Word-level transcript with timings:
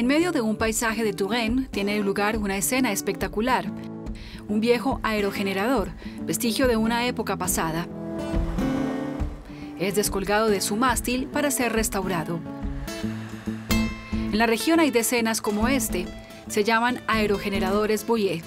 En 0.00 0.06
medio 0.06 0.32
de 0.32 0.40
un 0.40 0.56
paisaje 0.56 1.04
de 1.04 1.12
Touraine 1.12 1.68
tiene 1.70 2.00
lugar 2.00 2.38
una 2.38 2.56
escena 2.56 2.90
espectacular. 2.90 3.70
Un 4.48 4.58
viejo 4.58 4.98
aerogenerador, 5.02 5.90
vestigio 6.22 6.66
de 6.68 6.78
una 6.78 7.06
época 7.06 7.36
pasada. 7.36 7.86
Es 9.78 9.96
descolgado 9.96 10.48
de 10.48 10.62
su 10.62 10.76
mástil 10.76 11.26
para 11.26 11.50
ser 11.50 11.74
restaurado. 11.74 12.40
En 14.10 14.38
la 14.38 14.46
región 14.46 14.80
hay 14.80 14.90
decenas 14.90 15.42
como 15.42 15.68
este. 15.68 16.06
Se 16.48 16.64
llaman 16.64 17.02
aerogeneradores 17.06 18.06
Boyer. 18.06 18.40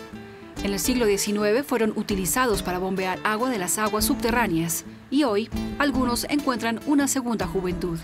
En 0.63 0.73
el 0.73 0.79
siglo 0.79 1.05
XIX 1.05 1.63
fueron 1.63 1.93
utilizados 1.95 2.63
para 2.63 2.79
bombear 2.79 3.19
agua 3.23 3.51
de 3.51 3.59
las 3.59 3.77
aguas 3.77 4.05
subterráneas 4.05 4.85
y 5.11 5.23
hoy 5.23 5.51
algunos 5.77 6.25
encuentran 6.31 6.79
una 6.87 7.07
segunda 7.07 7.45
juventud. 7.45 7.99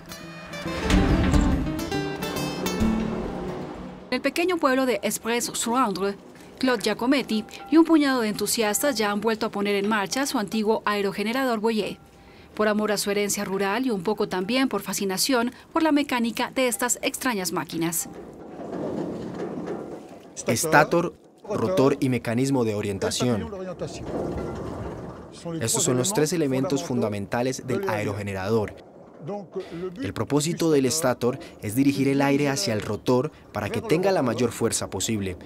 El 4.19 4.21
pequeño 4.21 4.57
pueblo 4.57 4.85
de 4.85 4.99
Espres-sur-Indre, 5.01 6.15
Claude 6.57 6.83
Giacometti 6.83 7.45
y 7.71 7.77
un 7.77 7.85
puñado 7.85 8.19
de 8.19 8.27
entusiastas 8.27 8.97
ya 8.97 9.11
han 9.11 9.21
vuelto 9.21 9.45
a 9.45 9.49
poner 9.49 9.75
en 9.75 9.87
marcha 9.87 10.25
su 10.25 10.37
antiguo 10.37 10.83
aerogenerador 10.83 11.61
Boyer, 11.61 11.97
por 12.53 12.67
amor 12.67 12.91
a 12.91 12.97
su 12.97 13.09
herencia 13.11 13.45
rural 13.45 13.85
y 13.85 13.91
un 13.91 14.03
poco 14.03 14.27
también 14.27 14.67
por 14.67 14.81
fascinación 14.81 15.53
por 15.71 15.83
la 15.83 15.93
mecánica 15.93 16.51
de 16.53 16.67
estas 16.67 16.99
extrañas 17.01 17.53
máquinas. 17.53 18.09
Estator, 20.47 21.13
rotor 21.49 21.95
y 22.01 22.09
mecanismo 22.09 22.65
de 22.65 22.75
orientación. 22.75 23.49
Estos 25.61 25.81
son 25.81 25.95
los 25.95 26.11
tres 26.11 26.33
elementos 26.33 26.83
fundamentales 26.83 27.65
del 27.65 27.87
aerogenerador 27.87 28.88
el 30.01 30.13
propósito 30.13 30.71
del 30.71 30.85
estator 30.85 31.39
es 31.61 31.75
dirigir 31.75 32.07
el 32.07 32.21
aire 32.21 32.49
hacia 32.49 32.73
el 32.73 32.81
rotor 32.81 33.31
para 33.51 33.69
que 33.69 33.81
tenga 33.81 34.11
la 34.11 34.21
mayor 34.21 34.51
fuerza 34.51 34.89
posible. 34.89 35.37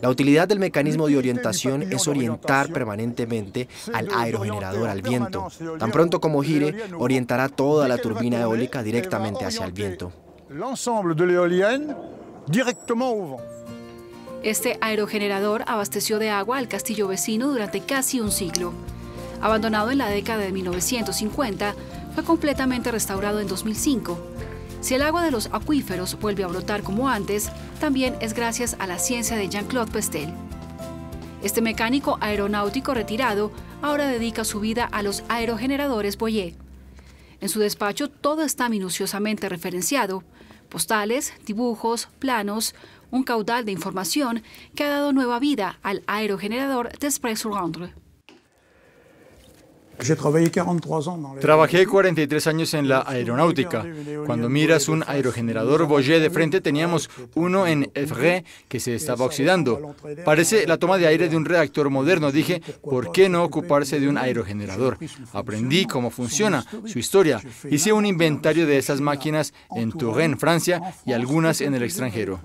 La 0.00 0.08
utilidad 0.08 0.48
del 0.48 0.58
mecanismo 0.58 1.06
de 1.06 1.18
orientación 1.18 1.82
es 1.82 2.08
orientar 2.08 2.72
permanentemente 2.72 3.68
al 3.92 4.08
aerogenerador 4.14 4.88
al 4.88 5.02
viento. 5.02 5.48
Tan 5.78 5.90
pronto 5.90 6.20
como 6.20 6.42
gire, 6.42 6.74
orientará 6.98 7.48
toda 7.48 7.88
la 7.88 7.98
turbina 7.98 8.40
eólica 8.40 8.82
directamente 8.82 9.44
hacia 9.44 9.66
el 9.66 9.72
viento. 9.72 10.12
Este 14.42 14.76
aerogenerador 14.80 15.62
abasteció 15.66 16.18
de 16.18 16.30
agua 16.30 16.58
al 16.58 16.68
castillo 16.68 17.06
vecino 17.06 17.48
durante 17.48 17.80
casi 17.80 18.20
un 18.20 18.32
siglo. 18.32 18.72
Abandonado 19.42 19.90
en 19.90 19.98
la 19.98 20.08
década 20.08 20.44
de 20.44 20.52
1950, 20.52 21.74
fue 22.14 22.24
completamente 22.24 22.92
restaurado 22.92 23.40
en 23.40 23.48
2005. 23.48 24.18
Si 24.80 24.94
el 24.94 25.02
agua 25.02 25.24
de 25.24 25.32
los 25.32 25.46
acuíferos 25.52 26.18
vuelve 26.20 26.44
a 26.44 26.46
brotar 26.46 26.82
como 26.82 27.08
antes, 27.08 27.50
también 27.80 28.16
es 28.20 28.34
gracias 28.34 28.76
a 28.78 28.86
la 28.86 28.98
ciencia 28.98 29.36
de 29.36 29.48
Jean-Claude 29.48 29.90
Pestel. 29.90 30.32
Este 31.42 31.60
mecánico 31.60 32.18
aeronáutico 32.20 32.94
retirado 32.94 33.50
ahora 33.82 34.06
dedica 34.06 34.44
su 34.44 34.60
vida 34.60 34.84
a 34.84 35.02
los 35.02 35.24
aerogeneradores 35.28 36.16
Boyer. 36.16 36.54
En 37.40 37.48
su 37.48 37.58
despacho 37.58 38.08
todo 38.08 38.42
está 38.44 38.68
minuciosamente 38.68 39.48
referenciado, 39.48 40.22
postales, 40.68 41.32
dibujos, 41.44 42.08
planos, 42.20 42.76
un 43.10 43.24
caudal 43.24 43.64
de 43.64 43.72
información 43.72 44.42
que 44.76 44.84
ha 44.84 44.88
dado 44.88 45.12
nueva 45.12 45.40
vida 45.40 45.80
al 45.82 46.04
aerogenerador 46.06 46.90
Trabajé 51.40 51.86
43 51.86 52.46
años 52.46 52.74
en 52.74 52.88
la 52.88 53.04
aeronáutica. 53.06 53.86
Cuando 54.26 54.48
miras 54.48 54.88
un 54.88 55.04
aerogenerador 55.06 55.86
Boyer 55.86 56.20
de 56.20 56.30
frente, 56.30 56.60
teníamos 56.60 57.08
uno 57.34 57.66
en 57.66 57.90
Evray 57.94 58.44
que 58.68 58.80
se 58.80 58.94
estaba 58.94 59.24
oxidando. 59.24 59.94
Parece 60.24 60.66
la 60.66 60.78
toma 60.78 60.98
de 60.98 61.06
aire 61.06 61.28
de 61.28 61.36
un 61.36 61.44
reactor 61.44 61.90
moderno. 61.90 62.32
Dije, 62.32 62.62
¿por 62.82 63.12
qué 63.12 63.28
no 63.28 63.44
ocuparse 63.44 64.00
de 64.00 64.08
un 64.08 64.18
aerogenerador? 64.18 64.98
Aprendí 65.32 65.86
cómo 65.86 66.10
funciona, 66.10 66.64
su 66.86 66.98
historia. 66.98 67.40
Hice 67.70 67.92
un 67.92 68.06
inventario 68.06 68.66
de 68.66 68.78
esas 68.78 69.00
máquinas 69.00 69.54
en 69.76 69.92
Touraine, 69.92 70.36
Francia, 70.36 70.94
y 71.06 71.12
algunas 71.12 71.60
en 71.60 71.74
el 71.74 71.82
extranjero. 71.82 72.40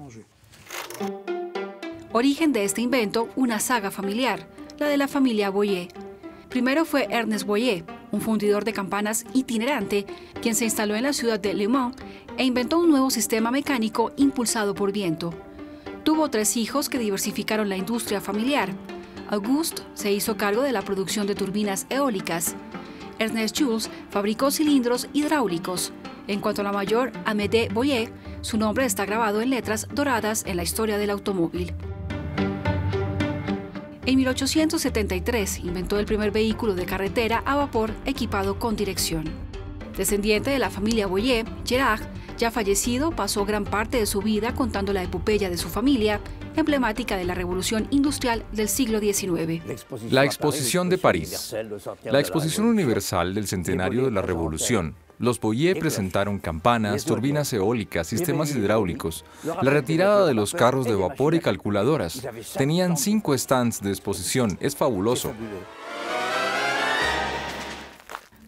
Origen 2.11 2.53
de 2.53 2.63
este 2.63 2.81
invento, 2.81 3.29
una 3.35 3.59
saga 3.59 3.91
familiar, 3.91 4.47
la 4.79 4.87
de 4.87 4.97
la 4.97 5.07
familia 5.07 5.49
Boyer. 5.49 6.06
Primero 6.49 6.85
fue 6.85 7.07
Ernest 7.09 7.45
Boyer, 7.45 7.83
un 8.11 8.21
fundidor 8.21 8.63
de 8.63 8.73
campanas 8.73 9.25
itinerante, 9.33 10.05
quien 10.41 10.55
se 10.55 10.63
instaló 10.63 10.95
en 10.95 11.03
la 11.03 11.13
ciudad 11.13 11.39
de 11.39 11.53
Le 11.53 11.67
Mans 11.67 11.95
e 12.37 12.45
inventó 12.45 12.79
un 12.79 12.89
nuevo 12.89 13.09
sistema 13.09 13.51
mecánico 13.51 14.11
impulsado 14.15 14.73
por 14.73 14.91
viento. 14.91 15.33
Tuvo 16.03 16.29
tres 16.29 16.55
hijos 16.55 16.87
que 16.87 16.99
diversificaron 16.99 17.67
la 17.67 17.75
industria 17.75 18.21
familiar. 18.21 18.69
Auguste 19.29 19.81
se 19.93 20.11
hizo 20.13 20.37
cargo 20.37 20.61
de 20.61 20.71
la 20.71 20.81
producción 20.81 21.27
de 21.27 21.35
turbinas 21.35 21.85
eólicas. 21.89 22.55
Ernest 23.19 23.59
Jules 23.59 23.89
fabricó 24.09 24.49
cilindros 24.51 25.09
hidráulicos. 25.11 25.91
En 26.27 26.39
cuanto 26.39 26.61
a 26.61 26.63
la 26.63 26.71
mayor, 26.71 27.11
Amédée 27.25 27.67
Boyer, 27.69 28.11
su 28.41 28.57
nombre 28.57 28.85
está 28.85 29.05
grabado 29.05 29.41
en 29.41 29.49
letras 29.49 29.87
doradas 29.93 30.45
en 30.45 30.55
la 30.55 30.63
historia 30.63 30.97
del 30.97 31.09
automóvil. 31.09 31.73
En 34.07 34.15
1873 34.15 35.59
inventó 35.65 35.99
el 35.99 36.05
primer 36.05 36.31
vehículo 36.31 36.75
de 36.75 36.85
carretera 36.85 37.43
a 37.45 37.57
vapor 37.57 37.91
equipado 38.05 38.57
con 38.57 38.77
dirección. 38.77 39.25
Descendiente 39.97 40.49
de 40.49 40.59
la 40.59 40.69
familia 40.69 41.07
Boyer, 41.07 41.45
Gerard, 41.65 41.99
ya 42.37 42.49
fallecido, 42.49 43.11
pasó 43.11 43.43
gran 43.43 43.65
parte 43.65 43.97
de 43.97 44.05
su 44.05 44.21
vida 44.21 44.55
contando 44.55 44.93
la 44.93 45.03
epopeya 45.03 45.49
de 45.49 45.57
su 45.57 45.67
familia, 45.67 46.21
emblemática 46.55 47.17
de 47.17 47.25
la 47.25 47.35
revolución 47.35 47.85
industrial 47.91 48.45
del 48.53 48.69
siglo 48.69 49.01
XIX. 49.01 49.61
La 50.09 50.23
exposición 50.23 50.87
de 50.87 50.97
París. 50.97 51.53
La 52.05 52.21
exposición 52.21 52.67
universal 52.67 53.35
del 53.35 53.45
centenario 53.45 54.05
de 54.05 54.11
la 54.11 54.21
revolución 54.21 54.95
los 55.19 55.39
Boyer 55.39 55.79
presentaron 55.79 56.39
campanas, 56.39 57.05
turbinas 57.05 57.51
eólicas, 57.53 58.07
sistemas 58.07 58.55
hidráulicos, 58.55 59.25
la 59.43 59.71
retirada 59.71 60.25
de 60.25 60.33
los 60.33 60.53
carros 60.53 60.85
de 60.85 60.95
vapor 60.95 61.33
y 61.35 61.39
calculadoras. 61.39 62.21
Tenían 62.57 62.97
cinco 62.97 63.37
stands 63.37 63.81
de 63.81 63.89
exposición. 63.89 64.57
Es 64.61 64.75
fabuloso. 64.75 65.33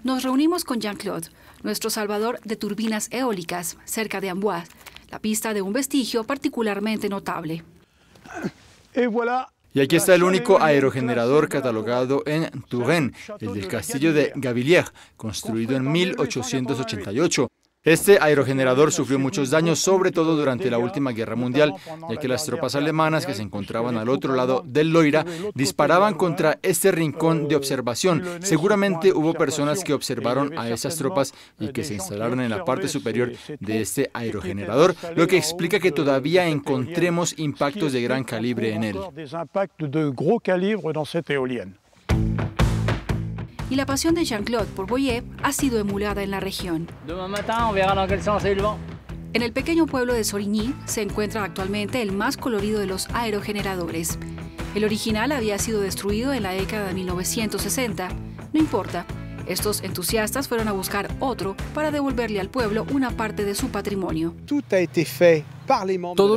Nos 0.03 0.23
reunimos 0.23 0.63
con 0.63 0.79
Jean-Claude, 0.79 1.27
nuestro 1.63 1.89
salvador 1.89 2.39
de 2.43 2.55
turbinas 2.55 3.09
eólicas, 3.11 3.77
cerca 3.83 4.21
de 4.21 4.29
Amboise, 4.29 4.69
la 5.09 5.19
pista 5.19 5.53
de 5.53 5.61
un 5.61 5.73
vestigio 5.73 6.23
particularmente 6.23 7.09
notable. 7.09 7.63
Y 9.73 9.81
aquí 9.81 9.95
está 9.97 10.15
el 10.15 10.23
único 10.23 10.61
aerogenerador 10.61 11.47
catalogado 11.47 12.23
en 12.25 12.49
Touraine, 12.67 13.13
el 13.39 13.53
del 13.53 13.67
castillo 13.67 14.13
de 14.13 14.31
Gavilliers, 14.35 14.91
construido 15.15 15.75
en 15.75 15.91
1888. 15.91 17.49
Este 17.89 18.19
aerogenerador 18.21 18.91
sufrió 18.91 19.17
muchos 19.17 19.49
daños, 19.49 19.79
sobre 19.79 20.11
todo 20.11 20.35
durante 20.35 20.69
la 20.69 20.77
última 20.77 21.11
guerra 21.11 21.35
mundial, 21.35 21.73
ya 22.07 22.17
que 22.17 22.27
las 22.27 22.45
tropas 22.45 22.75
alemanas 22.75 23.25
que 23.25 23.33
se 23.33 23.41
encontraban 23.41 23.97
al 23.97 24.09
otro 24.09 24.35
lado 24.35 24.61
del 24.63 24.91
Loira 24.91 25.25
disparaban 25.55 26.13
contra 26.13 26.59
este 26.61 26.91
rincón 26.91 27.47
de 27.47 27.55
observación. 27.55 28.23
Seguramente 28.41 29.11
hubo 29.11 29.33
personas 29.33 29.83
que 29.83 29.93
observaron 29.93 30.55
a 30.55 30.69
esas 30.69 30.97
tropas 30.97 31.33
y 31.59 31.69
que 31.69 31.83
se 31.83 31.95
instalaron 31.95 32.41
en 32.41 32.51
la 32.51 32.63
parte 32.63 32.87
superior 32.87 33.31
de 33.59 33.81
este 33.81 34.11
aerogenerador, 34.13 34.95
lo 35.15 35.25
que 35.25 35.37
explica 35.37 35.79
que 35.79 35.91
todavía 35.91 36.47
encontremos 36.47 37.33
impactos 37.39 37.91
de 37.91 38.03
gran 38.03 38.23
calibre 38.23 38.71
en 38.71 38.83
él 38.83 38.99
y 43.69 43.75
la 43.75 43.85
pasión 43.85 44.15
de 44.15 44.25
Jean-Claude 44.25 44.71
por 44.75 44.87
Boyer 44.87 45.23
ha 45.43 45.51
sido 45.51 45.79
emulada 45.79 46.23
en 46.23 46.31
la 46.31 46.39
región. 46.39 46.87
En 49.33 49.43
el 49.43 49.53
pequeño 49.53 49.85
pueblo 49.85 50.13
de 50.13 50.23
Sorigny 50.23 50.73
se 50.85 51.03
encuentra 51.03 51.43
actualmente 51.43 52.01
el 52.01 52.11
más 52.11 52.35
colorido 52.35 52.79
de 52.79 52.87
los 52.87 53.07
aerogeneradores. 53.13 54.17
El 54.73 54.85
original 54.85 55.31
había 55.31 55.59
sido 55.59 55.81
destruido 55.81 56.33
en 56.33 56.43
la 56.43 56.51
década 56.51 56.87
de 56.87 56.93
1960. 56.95 58.09
No 58.53 58.59
importa, 58.59 59.05
estos 59.47 59.81
entusiastas 59.83 60.47
fueron 60.47 60.67
a 60.67 60.73
buscar 60.73 61.09
otro 61.19 61.55
para 61.73 61.91
devolverle 61.91 62.39
al 62.39 62.49
pueblo 62.49 62.85
una 62.91 63.11
parte 63.11 63.45
de 63.45 63.55
su 63.55 63.69
patrimonio. 63.69 64.35
Todo 64.45 64.59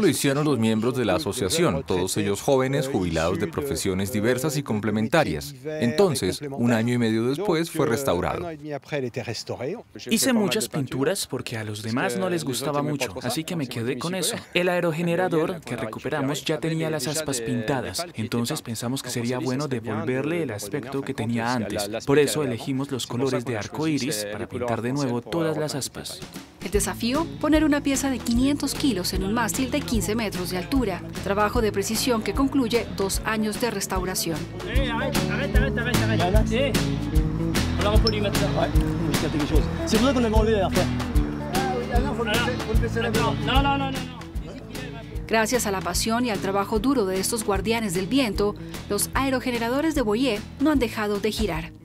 lo 0.01 0.09
hicieron 0.09 0.45
los 0.45 0.59
miembros 0.59 0.97
de 0.97 1.05
la 1.05 1.17
asociación, 1.17 1.83
todos 1.87 2.17
ellos 2.17 2.43
jóvenes, 2.43 2.89
jubilados 2.89 3.39
de 3.41 3.47
profesiones 3.47 4.13
diversas 4.13 4.57
y 4.57 4.63
complementarias. 4.63 5.55
Entonces, 5.65 6.41
un 6.43 6.73
año 6.73 6.95
y 6.95 6.99
medio 6.99 7.25
después, 7.27 7.71
fue 7.71 7.87
restaurado. 7.87 8.49
Hice 10.11 10.33
muchas 10.33 10.69
pinturas 10.69 11.27
porque 11.27 11.57
a 11.57 11.65
los 11.65 11.83
demás 11.83 12.17
no 12.17 12.29
les 12.29 12.45
gustaba 12.45 12.83
mucho, 12.83 13.15
así 13.23 13.45
que 13.45 13.57
me 13.57 13.67
quedé 13.67 13.99
con 13.99 14.15
eso. 14.15 14.37
El 14.55 14.69
aerogenerador 14.69 15.61
que 15.61 15.77
recuperamos 15.77 16.45
ya 16.45 16.59
tenía 16.59 16.91
las 16.91 17.07
aspas 17.07 17.41
pintadas, 17.41 18.05
entonces 18.15 18.63
pensamos 18.63 19.03
que 19.03 19.11
sería 19.11 19.39
bueno 19.39 19.69
devolverle 19.69 20.43
el 20.43 20.51
aspecto 20.51 21.03
que 21.03 21.15
tenía 21.15 21.53
antes. 21.55 21.89
Por 22.07 22.19
eso 22.19 22.43
elegimos 22.43 22.91
los 22.91 23.07
colores 23.07 23.45
de 23.45 23.57
arco 23.57 23.89
iris 23.89 24.27
para 24.31 24.49
pintar 24.49 24.83
de 24.83 24.93
nuevo 24.93 25.23
todas 25.23 25.57
las 25.57 25.75
aspas. 25.75 26.21
El 26.65 26.71
desafío, 26.71 27.27
poner 27.41 27.65
una 27.65 27.83
pieza 27.83 28.09
de 28.09 28.19
500 28.19 28.75
kilos 28.75 29.13
en 29.23 29.29
un 29.29 29.35
mástil 29.35 29.71
de 29.71 29.81
15 29.81 30.17
metros 30.17 30.51
de 30.51 30.59
altura. 30.59 31.01
Trabajo 31.23 31.61
de 31.61 31.71
precisión 31.71 32.23
que 32.23 32.35
concluye 32.35 32.87
dos 32.97 33.23
años 33.25 33.61
de 33.61 33.71
restauración. 33.71 34.39
Gracias 45.29 45.67
a 45.67 45.71
la 45.71 45.81
pasión 45.81 46.27
y 46.27 46.31
al 46.31 46.39
trabajo 46.41 46.79
duro 46.79 47.07
de 47.07 47.21
estos 47.21 47.45
guardianes 47.45 47.95
del 47.95 48.07
viento, 48.07 48.55
los 48.91 49.11
aerogeneradores 49.15 49.95
de 49.95 50.03
Boyer 50.03 50.41
no 50.61 50.71
han 50.71 50.79
dejado 50.79 51.21
de 51.21 51.31
girar. 51.31 51.82